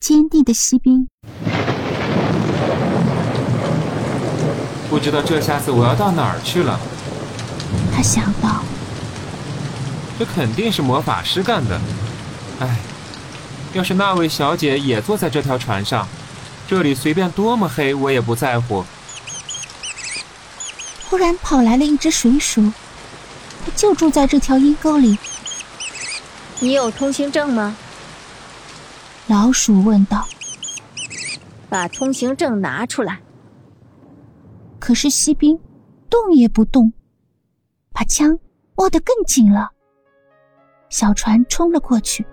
[0.00, 1.06] 坚定的锡兵。
[4.88, 6.80] 不知道这下子我要到哪儿去了？
[7.94, 8.64] 他想到，
[10.18, 11.78] 这肯定是魔法师干的。
[12.60, 12.78] 唉，
[13.74, 16.08] 要是那位小姐也坐在这条船上，
[16.66, 18.82] 这里随便多么黑，我也不在乎。
[21.10, 22.72] 忽然跑来了一只水鼠，
[23.64, 25.18] 它就住在这条阴沟里。
[26.58, 27.76] 你有通行证吗？
[29.30, 30.26] 老鼠问道。
[31.68, 33.20] 把通行证拿出来。
[34.80, 35.56] 可是锡兵
[36.10, 36.92] 动也不动，
[37.92, 38.36] 把枪
[38.78, 39.70] 握得更紧了。
[40.88, 42.26] 小船冲了过去，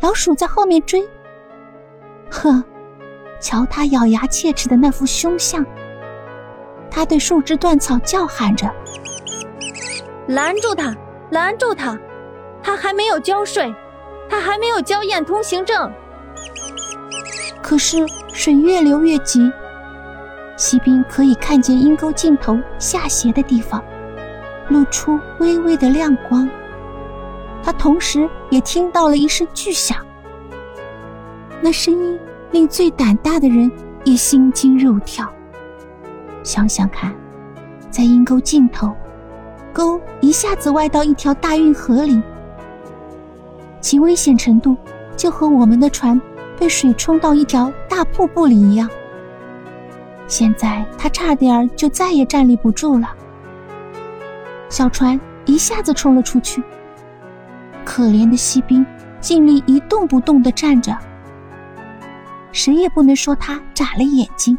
[0.00, 1.08] 老鼠在后面追。
[2.30, 2.62] 呵，
[3.40, 5.64] 瞧他咬牙切齿的那副凶相！
[6.90, 8.70] 他对树枝断草叫喊着
[10.28, 10.94] ：“拦住他！
[11.30, 11.98] 拦住他！
[12.62, 13.74] 他还没有交税，
[14.28, 15.90] 他还没有交验通行证。”
[17.70, 19.48] 可是水越流越急。
[20.56, 23.80] 锡兵可以看见阴沟尽头下斜的地方，
[24.70, 26.48] 露出微微的亮光。
[27.62, 30.04] 他同时也听到了一声巨响，
[31.60, 32.18] 那声音
[32.50, 33.70] 令最胆大的人
[34.02, 35.32] 也心惊肉跳。
[36.42, 37.14] 想想看，
[37.88, 38.92] 在阴沟尽头，
[39.72, 42.20] 沟一下子歪到一条大运河里，
[43.80, 44.76] 其危险程度
[45.16, 46.20] 就和我们的船
[46.60, 48.88] 被水冲到一条大瀑布里一样。
[50.28, 53.12] 现在他差点儿就再也站立不住了。
[54.68, 56.62] 小船一下子冲了出去。
[57.82, 58.84] 可怜的锡兵
[59.20, 60.96] 尽力一动不动地站着，
[62.52, 64.56] 谁也不能说他眨了眼睛。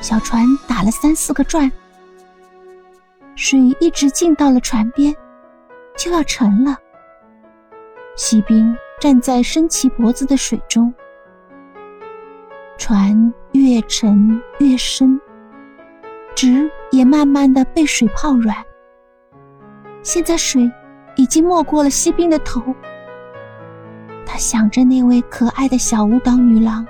[0.00, 1.70] 小船打了三四个转，
[3.36, 5.14] 水一直进到了船边，
[5.96, 6.76] 就要沉了。
[8.16, 10.94] 锡兵站在伸起脖子的水中。
[12.78, 15.20] 船越沉越深，
[16.36, 18.56] 纸也慢慢的被水泡软。
[20.04, 20.70] 现在水
[21.16, 22.62] 已经没过了锡兵的头。
[24.24, 26.86] 他想着那位可爱的小舞蹈女郎，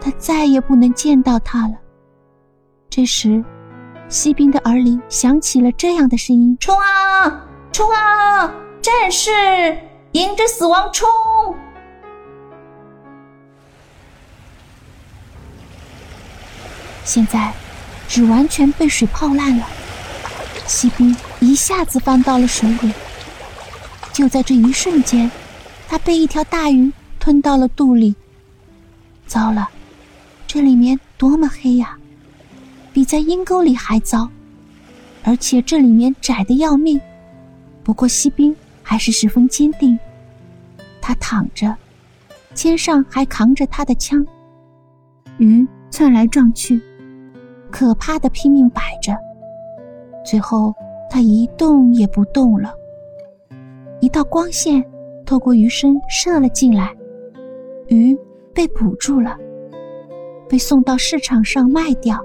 [0.00, 1.74] 他再也不能见到她了。
[2.88, 3.44] 这时，
[4.08, 9.30] 锡兵的耳里响起了这样的声音：“冲啊，冲啊，战士，
[10.12, 11.08] 迎着死亡冲！”
[17.04, 17.52] 现在，
[18.08, 19.66] 纸完全被水泡烂了，
[20.66, 22.92] 锡兵一下子翻到了水里。
[24.12, 25.30] 就在这一瞬间，
[25.88, 28.14] 他被一条大鱼吞到了肚里。
[29.26, 29.68] 糟了，
[30.46, 31.96] 这里面多么黑呀，
[32.92, 34.28] 比在阴沟里还糟，
[35.24, 37.00] 而且这里面窄的要命。
[37.82, 38.54] 不过锡兵
[38.90, 39.96] 还是十分坚定，
[41.00, 41.72] 他躺着，
[42.54, 44.26] 肩上还扛着他的枪。
[45.38, 46.82] 鱼窜来撞去。
[47.70, 49.16] 可怕的拼命摆着，
[50.24, 50.74] 最后
[51.08, 52.74] 他一动也不动了。
[54.00, 54.84] 一道光线
[55.24, 56.92] 透过鱼身射了进来，
[57.86, 58.18] 鱼
[58.52, 59.38] 被捕住了，
[60.48, 62.18] 被送到市场上卖掉，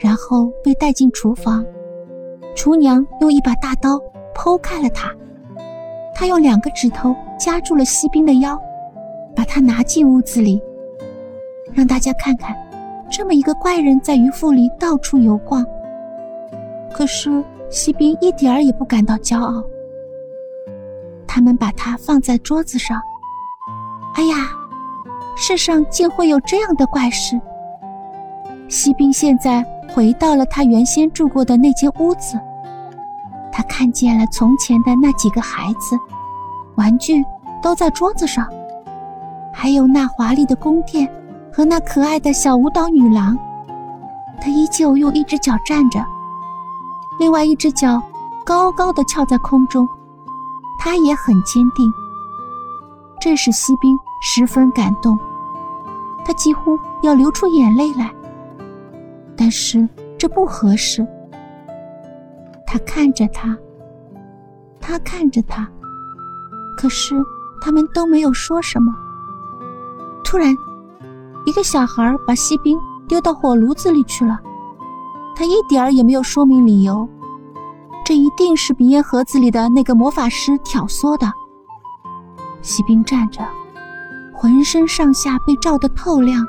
[0.00, 1.64] 然后被带进厨房。
[2.56, 4.00] 厨娘用一把大刀
[4.34, 5.14] 剖开了它，
[6.20, 8.60] 他用两个指头夹住了锡兵的腰，
[9.34, 10.60] 把他拿进屋子里，
[11.72, 12.54] 让大家看看。
[13.10, 15.64] 这么一个怪人，在鱼腹里到处游逛。
[16.92, 19.64] 可是锡兵一点儿也不感到骄傲。
[21.26, 23.00] 他们把它放在桌子上。
[24.16, 24.50] 哎呀，
[25.38, 27.40] 世上竟会有这样的怪事！
[28.68, 32.38] 锡兵现在回到了他原先住过的那间屋子。
[33.60, 35.94] 他看见了从前的那几个孩子，
[36.76, 37.22] 玩具
[37.62, 38.48] 都在桌子上，
[39.52, 41.06] 还有那华丽的宫殿。
[41.52, 43.36] 和那可爱的小舞蹈女郎，
[44.40, 46.02] 他依旧用一只脚站着，
[47.18, 48.00] 另外一只脚
[48.46, 49.86] 高高的翘在空中，
[50.78, 51.92] 他也很坚定。
[53.20, 55.18] 这使锡兵十分感动，
[56.24, 58.10] 他几乎要流出眼泪来。
[59.36, 59.86] 但是
[60.16, 61.06] 这不合适。
[62.72, 63.58] 他看着他，
[64.78, 65.68] 他看着他，
[66.76, 67.20] 可是
[67.60, 68.94] 他们都没有说什么。
[70.22, 70.54] 突然。
[71.46, 72.78] 一个小孩把锡兵
[73.08, 74.38] 丢到火炉子里去了，
[75.34, 77.08] 他一点儿也没有说明理由。
[78.04, 81.26] 这一定是鼻烟盒子里的那个魔法师挑唆的。
[82.60, 83.42] 锡兵站着，
[84.34, 86.46] 浑身上下被照得透亮，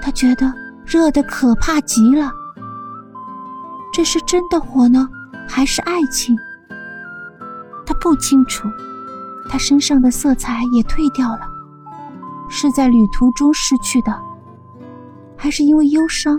[0.00, 0.50] 他觉得
[0.86, 2.30] 热得可怕极了。
[3.96, 5.08] 这是真的火呢，
[5.48, 6.36] 还是爱情？
[7.86, 8.68] 他不清楚。
[9.48, 11.48] 他身上的色彩也褪掉了。
[12.50, 14.14] 是在旅途中失去的，
[15.34, 16.36] 还是因为忧伤，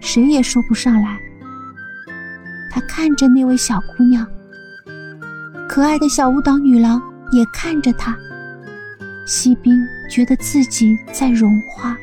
[0.00, 1.18] 谁也说不上来。
[2.70, 4.24] 他看着那位小姑娘，
[5.68, 7.02] 可爱的小舞蹈女郎
[7.32, 8.16] 也看着他。
[9.26, 9.76] 锡兵
[10.08, 11.96] 觉得自己在融化，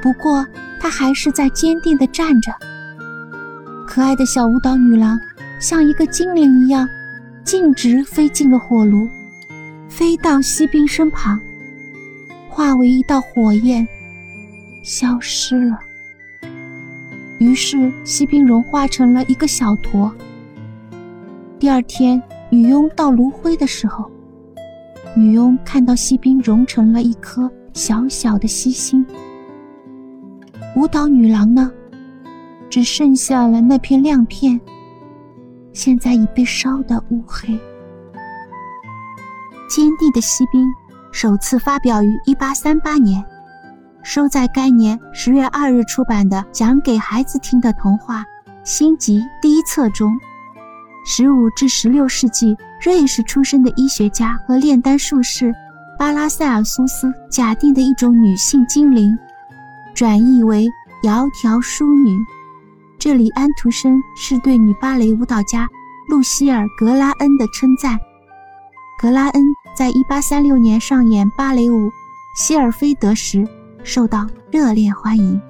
[0.00, 0.46] 不过
[0.80, 2.52] 他还是在坚定地站着。
[3.96, 5.18] 可爱的小舞蹈女郎
[5.58, 6.86] 像一个精灵一样，
[7.42, 9.08] 径直飞进了火炉，
[9.88, 11.40] 飞到锡兵身旁，
[12.50, 13.88] 化为一道火焰，
[14.82, 15.78] 消失了。
[17.38, 20.14] 于是，锡兵融化成了一个小坨。
[21.58, 24.10] 第二天，女佣倒炉灰的时候，
[25.14, 29.06] 女佣看到锡兵融成了一颗小小的锡星。
[30.76, 31.72] 舞蹈女郎呢，
[32.68, 34.60] 只剩下了那片亮片，
[35.72, 37.58] 现在已被烧得乌黑。
[39.68, 40.66] 坚定的锡兵
[41.12, 43.24] 首次发表于一八三八年。
[44.02, 48.20] 收在该年十月二日出版的讲给孩子听的童话
[48.62, 50.16] 《星集》第一册中，
[51.04, 55.52] 十五至十六世纪瑞士出生的医学家和炼丹术士
[55.98, 59.18] 巴拉塞尔苏斯假定的一种女性精灵，
[59.92, 60.68] 转译为
[61.02, 62.16] 窈窕淑女。
[63.06, 65.68] 这里安徒生是对女芭蕾舞蹈家
[66.08, 67.96] 露西尔·格拉恩的称赞。
[69.00, 69.42] 格拉恩
[69.76, 71.86] 在一八三六年上演芭蕾舞
[72.34, 73.46] 《希尔菲德》时。
[73.84, 75.40] 受到热烈欢迎。